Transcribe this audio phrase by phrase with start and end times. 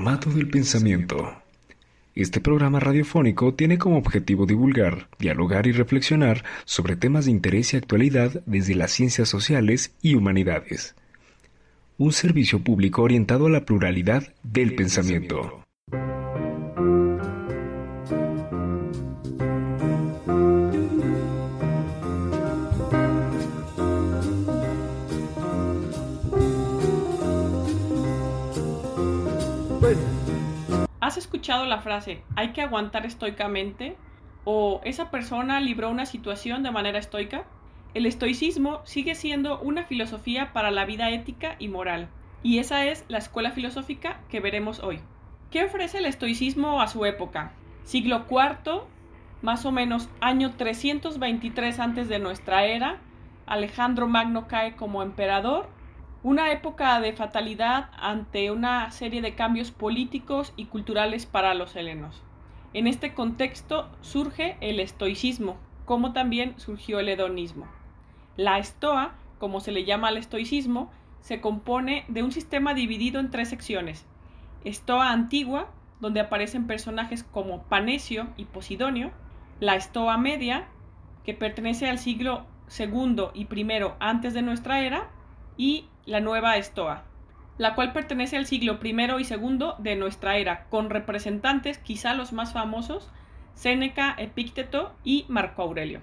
[0.00, 1.30] Arromato del Pensamiento.
[2.14, 7.76] Este programa radiofónico tiene como objetivo divulgar, dialogar y reflexionar sobre temas de interés y
[7.76, 10.94] actualidad desde las ciencias sociales y humanidades.
[11.98, 15.66] Un servicio público orientado a la pluralidad del pensamiento.
[31.20, 33.96] Escuchado la frase hay que aguantar estoicamente?
[34.44, 37.44] ¿O esa persona libró una situación de manera estoica?
[37.92, 42.08] El estoicismo sigue siendo una filosofía para la vida ética y moral,
[42.42, 45.00] y esa es la escuela filosófica que veremos hoy.
[45.50, 47.52] ¿Qué ofrece el estoicismo a su época?
[47.82, 48.82] Siglo IV,
[49.42, 52.98] más o menos año 323 antes de nuestra era,
[53.46, 55.68] Alejandro Magno cae como emperador
[56.22, 62.22] una época de fatalidad ante una serie de cambios políticos y culturales para los helenos.
[62.74, 67.66] En este contexto surge el estoicismo, como también surgió el hedonismo.
[68.36, 73.30] La estoa, como se le llama al estoicismo, se compone de un sistema dividido en
[73.30, 74.06] tres secciones.
[74.64, 79.10] Estoa antigua, donde aparecen personajes como Panecio y Posidonio,
[79.58, 80.68] la estoa media,
[81.24, 82.46] que pertenece al siglo
[82.78, 85.10] II y I antes de nuestra era,
[85.56, 87.04] y la nueva Estoa,
[87.56, 92.32] la cual pertenece al siglo I y II de nuestra era, con representantes quizá los
[92.32, 93.12] más famosos,
[93.54, 96.00] Séneca, Epícteto y Marco Aurelio.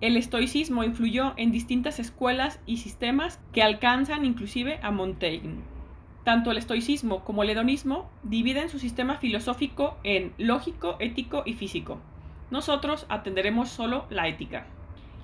[0.00, 5.62] El estoicismo influyó en distintas escuelas y sistemas que alcanzan inclusive a Montaigne.
[6.22, 11.98] Tanto el estoicismo como el hedonismo dividen su sistema filosófico en lógico, ético y físico.
[12.52, 14.66] Nosotros atenderemos solo la ética.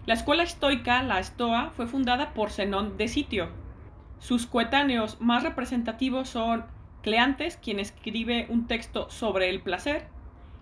[0.05, 3.51] La escuela estoica, la Estoa, fue fundada por Zenón de Sitio,
[4.19, 6.65] sus coetáneos más representativos son
[7.03, 10.09] Cleantes, quien escribe un texto sobre el placer,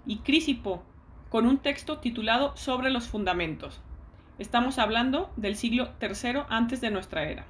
[0.06, 0.82] y Crisipo,
[1.30, 3.80] con un texto titulado Sobre los fundamentos.
[4.38, 7.46] Estamos hablando del siglo III antes de nuestra era.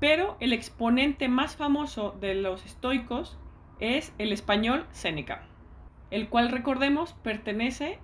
[0.00, 3.38] Pero el exponente más famoso de los estoicos
[3.80, 5.46] es el español Séneca,
[6.10, 7.98] el cual recordemos pertenece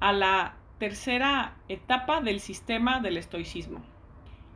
[0.00, 3.82] a la tercera etapa del sistema del estoicismo.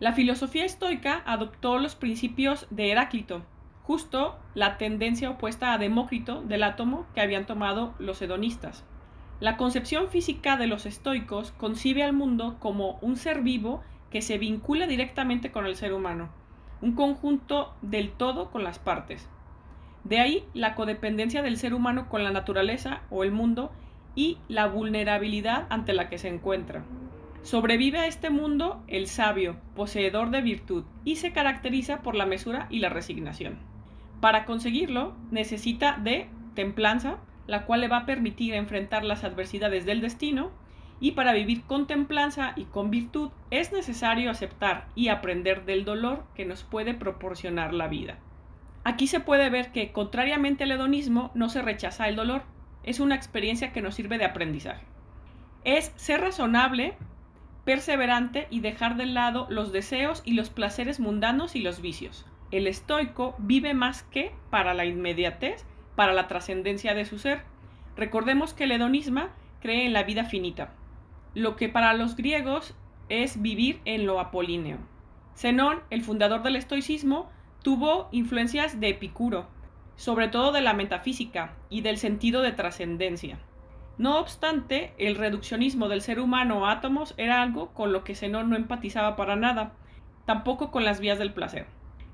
[0.01, 3.43] La filosofía estoica adoptó los principios de Heráclito,
[3.83, 8.85] justo la tendencia opuesta a Demócrito del átomo que habían tomado los hedonistas.
[9.41, 14.39] La concepción física de los estoicos concibe al mundo como un ser vivo que se
[14.39, 16.29] vincula directamente con el ser humano,
[16.81, 19.29] un conjunto del todo con las partes.
[20.05, 23.73] De ahí la codependencia del ser humano con la naturaleza o el mundo
[24.15, 26.85] y la vulnerabilidad ante la que se encuentra.
[27.43, 32.67] Sobrevive a este mundo el sabio, poseedor de virtud, y se caracteriza por la mesura
[32.71, 33.59] y la resignación.
[34.21, 40.01] Para conseguirlo, necesita de templanza, la cual le va a permitir enfrentar las adversidades del
[40.01, 40.51] destino,
[41.01, 46.25] y para vivir con templanza y con virtud es necesario aceptar y aprender del dolor
[46.35, 48.19] que nos puede proporcionar la vida.
[48.85, 52.43] Aquí se puede ver que, contrariamente al hedonismo, no se rechaza el dolor,
[52.83, 54.85] es una experiencia que nos sirve de aprendizaje.
[55.65, 56.97] Es ser razonable
[57.69, 62.25] perseverante y dejar de lado los deseos y los placeres mundanos y los vicios.
[62.51, 67.43] El estoico vive más que para la inmediatez, para la trascendencia de su ser.
[67.95, 69.25] Recordemos que el hedonismo
[69.61, 70.73] cree en la vida finita,
[71.35, 72.75] lo que para los griegos
[73.11, 74.79] es vivir en lo apolíneo.
[75.37, 77.31] Zenón, el fundador del estoicismo,
[77.63, 79.47] tuvo influencias de Epicuro,
[79.97, 83.39] sobre todo de la metafísica y del sentido de trascendencia.
[83.99, 88.49] No obstante, el reduccionismo del ser humano a átomos era algo con lo que Zenón
[88.49, 89.73] no empatizaba para nada,
[90.25, 91.67] tampoco con las vías del placer.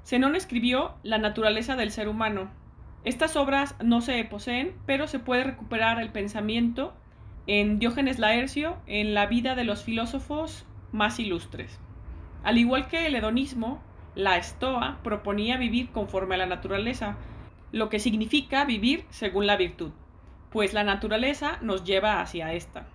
[0.03, 2.51] Zenón escribió La naturaleza del ser humano.
[3.05, 6.95] Estas obras no se poseen, pero se puede recuperar el pensamiento
[7.47, 11.79] en Diógenes Laercio en la vida de los filósofos más ilustres.
[12.45, 13.83] Al igual que el hedonismo,
[14.15, 17.19] la estoa proponía vivir conforme a la naturaleza,
[17.73, 19.93] lo que significa vivir según la virtud
[20.55, 22.87] pues la naturaleza nos lleva hacia esta.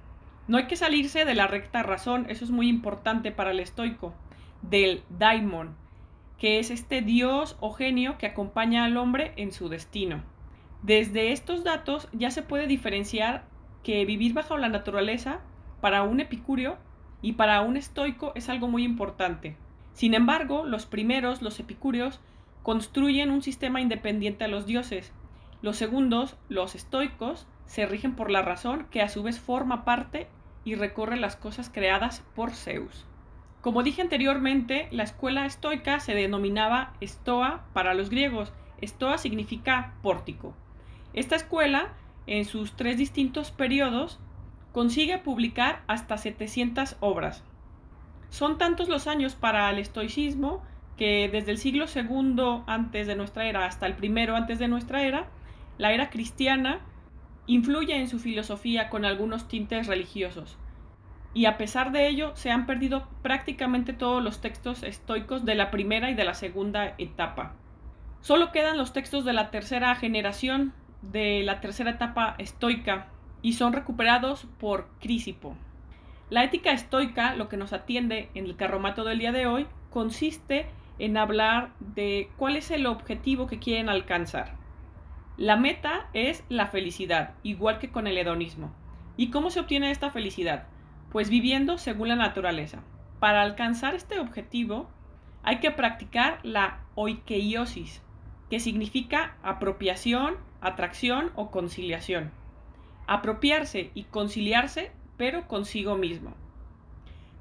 [0.47, 4.13] No hay que salirse de la recta razón, eso es muy importante para el estoico,
[4.61, 5.75] del daimon,
[6.37, 10.23] que es este dios o genio que acompaña al hombre en su destino.
[10.83, 13.43] Desde estos datos ya se puede diferenciar
[13.83, 15.41] que vivir bajo la naturaleza
[15.81, 16.77] para un epicúreo
[17.21, 19.57] y para un estoico es algo muy importante.
[19.91, 22.21] Sin embargo, los primeros, los epicúreos,
[22.63, 25.11] construyen un sistema independiente a los dioses.
[25.61, 30.27] Los segundos, los estoicos, se rigen por la razón que a su vez forma parte
[30.63, 33.05] y recorre las cosas creadas por Zeus.
[33.61, 38.53] Como dije anteriormente, la escuela estoica se denominaba estoa para los griegos.
[38.79, 40.55] Estoa significa pórtico.
[41.13, 41.93] Esta escuela,
[42.25, 44.19] en sus tres distintos periodos,
[44.71, 47.43] consigue publicar hasta 700 obras.
[48.29, 50.63] Son tantos los años para el estoicismo
[50.95, 55.03] que desde el siglo II antes de nuestra era hasta el primero antes de nuestra
[55.03, 55.27] era,
[55.79, 56.81] la era cristiana
[57.47, 60.59] influye en su filosofía con algunos tintes religiosos.
[61.33, 65.71] Y a pesar de ello, se han perdido prácticamente todos los textos estoicos de la
[65.71, 67.53] primera y de la segunda etapa.
[68.21, 73.07] Solo quedan los textos de la tercera generación de la tercera etapa estoica
[73.41, 75.55] y son recuperados por Crisipo.
[76.29, 80.67] La ética estoica, lo que nos atiende en el carromato del día de hoy, consiste
[80.99, 84.59] en hablar de cuál es el objetivo que quieren alcanzar.
[85.39, 88.73] La meta es la felicidad, igual que con el hedonismo.
[89.15, 90.67] ¿Y cómo se obtiene esta felicidad?
[91.13, 92.83] Pues viviendo según la naturaleza.
[93.21, 94.89] Para alcanzar este objetivo
[95.41, 98.01] hay que practicar la oikeiosis,
[98.49, 102.31] que significa apropiación, atracción o conciliación.
[103.07, 106.33] Apropiarse y conciliarse, pero consigo mismo.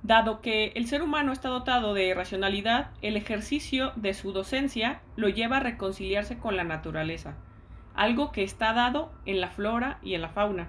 [0.04, 5.28] Dado que el ser humano está dotado de racionalidad, el ejercicio de su docencia lo
[5.28, 7.34] lleva a reconciliarse con la naturaleza,
[7.98, 10.68] algo que está dado en la flora y en la fauna.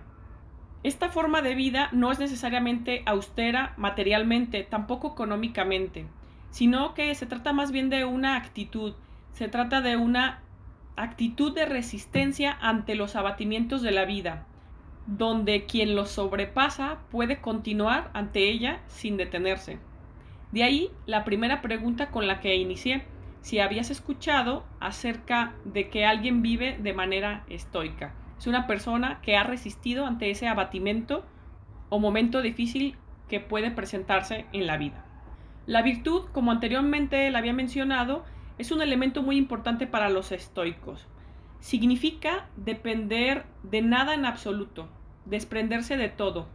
[0.81, 6.07] Esta forma de vida no es necesariamente austera materialmente, tampoco económicamente,
[6.49, 8.95] sino que se trata más bien de una actitud,
[9.33, 10.41] se trata de una
[10.95, 14.47] actitud de resistencia ante los abatimientos de la vida,
[15.05, 19.79] donde quien los sobrepasa puede continuar ante ella sin detenerse.
[20.51, 23.05] De ahí la primera pregunta con la que inicié,
[23.41, 28.13] si habías escuchado acerca de que alguien vive de manera estoica.
[28.37, 31.25] Es una persona que ha resistido ante ese abatimiento
[31.89, 32.95] o momento difícil
[33.27, 35.05] que puede presentarse en la vida.
[35.65, 38.23] La virtud, como anteriormente la había mencionado,
[38.57, 41.07] es un elemento muy importante para los estoicos.
[41.59, 44.89] Significa depender de nada en absoluto,
[45.25, 46.47] desprenderse de todo,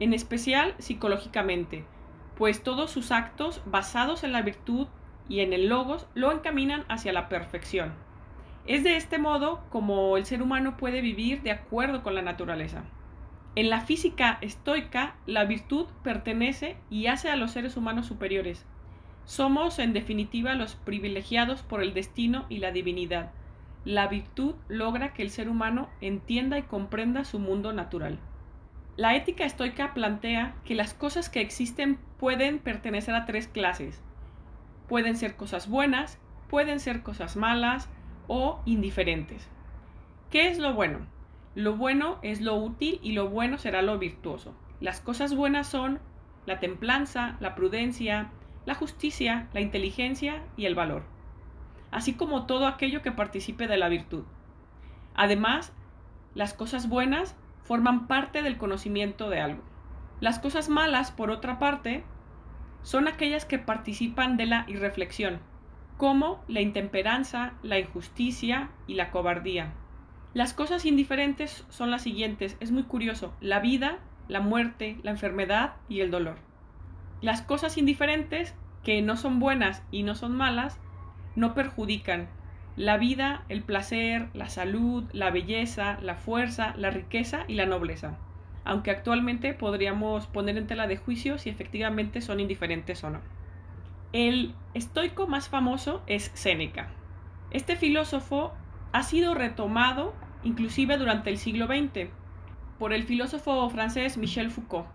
[0.00, 1.84] en especial psicológicamente,
[2.36, 4.88] pues todos sus actos basados en la virtud
[5.28, 7.92] y en el logos lo encaminan hacia la perfección.
[8.66, 12.84] Es de este modo como el ser humano puede vivir de acuerdo con la naturaleza.
[13.56, 18.66] En la física estoica, la virtud pertenece y hace a los seres humanos superiores,
[19.26, 23.30] somos, en definitiva, los privilegiados por el destino y la divinidad.
[23.84, 28.18] La virtud logra que el ser humano entienda y comprenda su mundo natural.
[28.96, 34.02] La ética estoica plantea que las cosas que existen pueden pertenecer a tres clases.
[34.88, 37.88] Pueden ser cosas buenas, pueden ser cosas malas
[38.26, 39.48] o indiferentes.
[40.30, 41.06] ¿Qué es lo bueno?
[41.54, 44.54] Lo bueno es lo útil y lo bueno será lo virtuoso.
[44.80, 46.00] Las cosas buenas son
[46.46, 48.30] la templanza, la prudencia,
[48.66, 51.04] la justicia, la inteligencia y el valor,
[51.90, 54.24] así como todo aquello que participe de la virtud.
[55.14, 55.72] Además,
[56.34, 59.62] las cosas buenas forman parte del conocimiento de algo.
[60.20, 62.04] Las cosas malas, por otra parte,
[62.84, 65.40] son aquellas que participan de la irreflexión,
[65.96, 69.72] como la intemperanza, la injusticia y la cobardía.
[70.34, 73.98] Las cosas indiferentes son las siguientes, es muy curioso, la vida,
[74.28, 76.36] la muerte, la enfermedad y el dolor.
[77.20, 80.78] Las cosas indiferentes, que no son buenas y no son malas,
[81.36, 82.28] no perjudican
[82.76, 88.18] la vida, el placer, la salud, la belleza, la fuerza, la riqueza y la nobleza,
[88.64, 93.20] aunque actualmente podríamos poner en tela de juicio si efectivamente son indiferentes o no.
[94.12, 96.88] El estoico más famoso es Séneca.
[97.50, 98.52] Este filósofo
[98.92, 102.10] ha sido retomado inclusive durante el siglo XX
[102.78, 104.86] por el filósofo francés Michel Foucault.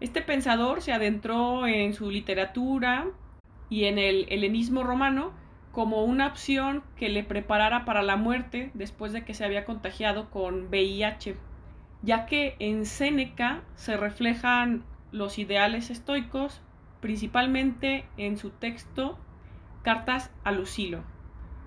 [0.00, 3.06] Este pensador se adentró en su literatura
[3.68, 5.32] y en el helenismo romano
[5.72, 10.30] como una opción que le preparara para la muerte después de que se había contagiado
[10.30, 11.36] con VIH,
[12.02, 16.60] ya que en Séneca se reflejan los ideales estoicos,
[17.00, 19.18] principalmente en su texto
[19.82, 21.02] Cartas a Lucilo,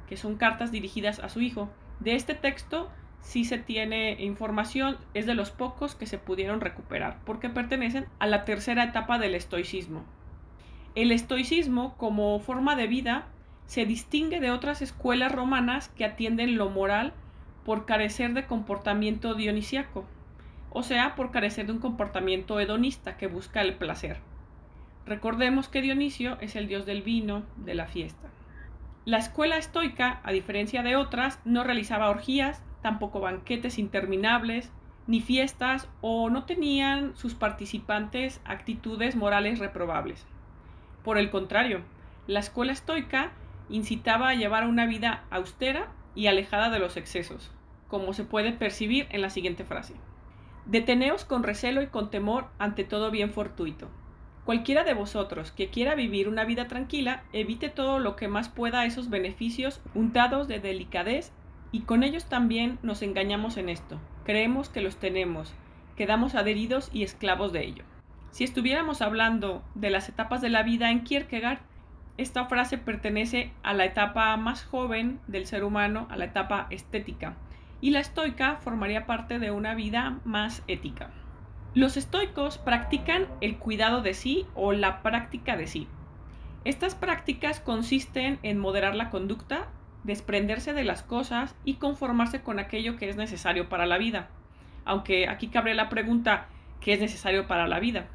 [0.08, 1.70] que son cartas dirigidas a su hijo.
[2.00, 2.90] De este texto
[3.22, 8.28] si se tiene información, es de los pocos que se pudieron recuperar, porque pertenecen a
[8.28, 10.04] la tercera etapa del estoicismo.
[10.96, 13.28] El estoicismo, como forma de vida,
[13.68, 17.14] se distingue de otras escuelas romanas que atienden lo moral
[17.64, 20.06] por carecer de comportamiento dionisiaco,
[20.72, 24.18] o sea, por carecer de un comportamiento hedonista que busca el placer.
[25.06, 28.30] Recordemos que Dionisio es el dios del vino, de la fiesta.
[29.04, 34.72] La escuela estoica, a diferencia de otras, no realizaba orgías, tampoco banquetes interminables,
[35.08, 40.26] ni fiestas o no tenían sus participantes actitudes morales reprobables.
[41.04, 41.82] Por el contrario,
[42.28, 43.32] la escuela estoica
[43.70, 47.52] incitaba a llevar una vida austera y alejada de los excesos,
[47.88, 49.96] como se puede percibir en la siguiente frase.
[50.72, 53.90] Deteneos con recelo y con temor ante todo bien fortuito.
[54.46, 58.86] Cualquiera de vosotros que quiera vivir una vida tranquila, evite todo lo que más pueda
[58.86, 61.34] esos beneficios untados de delicadez
[61.74, 64.00] y con ellos también nos engañamos en esto.
[64.24, 65.54] Creemos que los tenemos,
[65.98, 67.84] quedamos adheridos y esclavos de ello.
[68.32, 71.60] Si estuviéramos hablando de las etapas de la vida en Kierkegaard,
[72.16, 77.36] esta frase pertenece a la etapa más joven del ser humano, a la etapa estética,
[77.82, 81.10] y la estoica formaría parte de una vida más ética.
[81.74, 85.88] Los estoicos practican el cuidado de sí o la práctica de sí.
[86.64, 89.68] Estas prácticas consisten en moderar la conducta,
[90.04, 94.30] desprenderse de las cosas y conformarse con aquello que es necesario para la vida.
[94.86, 96.48] Aunque aquí cabe la pregunta,
[96.82, 98.08] ¿qué es necesario para la vida?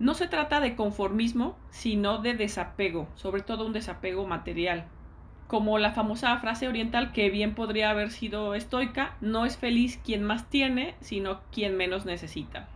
[0.00, 4.86] No se trata de conformismo, sino de desapego, sobre todo un desapego material
[5.52, 10.22] como la famosa frase oriental que bien podría haber sido estoica, no es feliz quien
[10.22, 12.68] más tiene, sino quien menos necesita.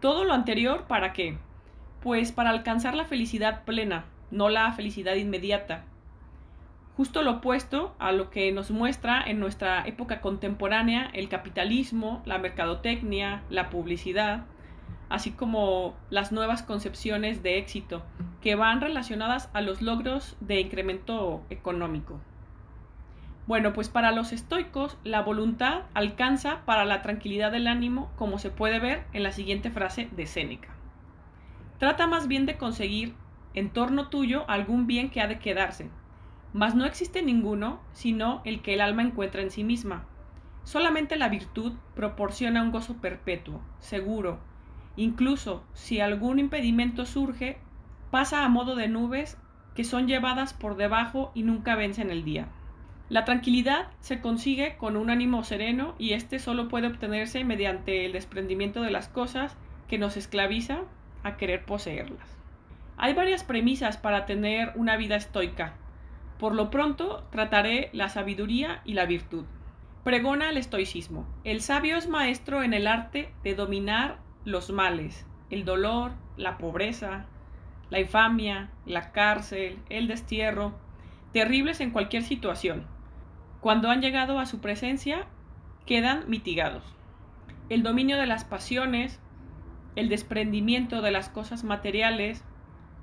[0.00, 1.38] Todo lo anterior, ¿para qué?
[2.02, 5.84] Pues para alcanzar la felicidad plena, no la felicidad inmediata.
[6.96, 12.38] Justo lo opuesto a lo que nos muestra en nuestra época contemporánea el capitalismo, la
[12.38, 14.46] mercadotecnia, la publicidad,
[15.12, 18.02] así como las nuevas concepciones de éxito,
[18.40, 22.18] que van relacionadas a los logros de incremento económico.
[23.46, 28.48] Bueno, pues para los estoicos la voluntad alcanza para la tranquilidad del ánimo, como se
[28.48, 30.68] puede ver en la siguiente frase de Séneca.
[31.78, 33.14] Trata más bien de conseguir
[33.52, 35.90] en torno tuyo algún bien que ha de quedarse,
[36.54, 40.06] mas no existe ninguno sino el que el alma encuentra en sí misma.
[40.64, 44.38] Solamente la virtud proporciona un gozo perpetuo, seguro,
[44.96, 47.58] Incluso si algún impedimento surge,
[48.10, 49.38] pasa a modo de nubes
[49.74, 52.48] que son llevadas por debajo y nunca vencen el día.
[53.08, 58.12] La tranquilidad se consigue con un ánimo sereno y este solo puede obtenerse mediante el
[58.12, 59.56] desprendimiento de las cosas
[59.88, 60.80] que nos esclaviza
[61.22, 62.38] a querer poseerlas.
[62.96, 65.74] Hay varias premisas para tener una vida estoica.
[66.38, 69.44] Por lo pronto trataré la sabiduría y la virtud.
[70.04, 71.26] Pregona el estoicismo.
[71.44, 77.26] El sabio es maestro en el arte de dominar los males, el dolor, la pobreza,
[77.90, 80.72] la infamia, la cárcel, el destierro,
[81.32, 82.86] terribles en cualquier situación.
[83.60, 85.26] Cuando han llegado a su presencia,
[85.86, 86.84] quedan mitigados.
[87.68, 89.20] El dominio de las pasiones,
[89.94, 92.44] el desprendimiento de las cosas materiales,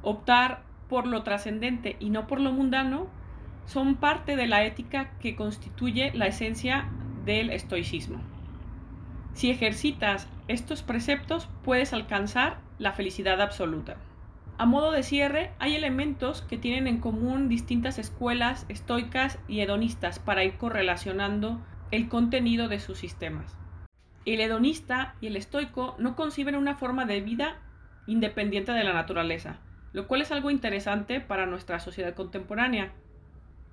[0.01, 3.07] optar por lo trascendente y no por lo mundano,
[3.65, 6.89] son parte de la ética que constituye la esencia
[7.25, 8.19] del estoicismo.
[9.33, 13.97] Si ejercitas estos preceptos puedes alcanzar la felicidad absoluta.
[14.57, 20.17] A modo de cierre, hay elementos que tienen en común distintas escuelas estoicas y hedonistas
[20.17, 23.55] para ir correlacionando el contenido de sus sistemas.
[24.25, 27.57] El hedonista y el estoico no conciben una forma de vida
[28.07, 29.59] independiente de la naturaleza,
[29.93, 32.91] lo cual es algo interesante para nuestra sociedad contemporánea,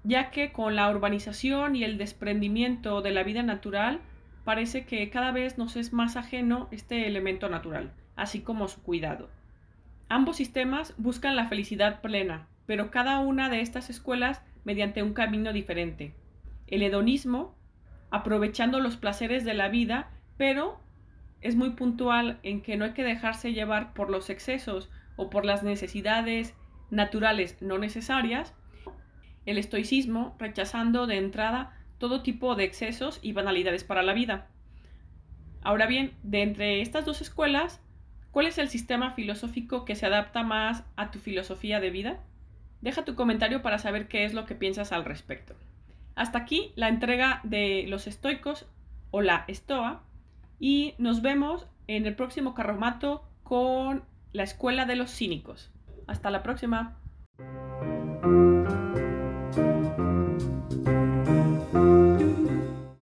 [0.05, 4.03] ya que con la urbanización y el desprendimiento de la vida natural
[4.47, 9.29] parece que cada vez nos es más ajeno este elemento natural, así como su cuidado.
[10.09, 15.53] Ambos sistemas buscan la felicidad plena, pero cada una de estas escuelas mediante un camino
[15.53, 16.15] diferente.
[16.69, 17.57] El hedonismo,
[18.13, 20.79] aprovechando los placeres de la vida, pero
[21.41, 25.45] es muy puntual en que no hay que dejarse llevar por los excesos o por
[25.45, 26.55] las necesidades
[26.89, 28.55] naturales no necesarias.
[29.45, 34.49] El estoicismo, rechazando de entrada todo tipo de excesos y banalidades para la vida.
[35.63, 37.81] Ahora bien, de entre estas dos escuelas,
[38.31, 42.21] ¿cuál es el sistema filosófico que se adapta más a tu filosofía de vida?
[42.81, 45.55] Deja tu comentario para saber qué es lo que piensas al respecto.
[46.15, 48.67] Hasta aquí la entrega de los estoicos
[49.11, 50.03] o la estoa
[50.59, 55.71] y nos vemos en el próximo carromato con la escuela de los cínicos.
[56.07, 56.97] Hasta la próxima.